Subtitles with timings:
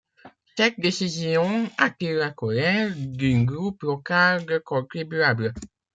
[0.57, 5.53] Cette décision attire la colère d’un groupe local de contribuables.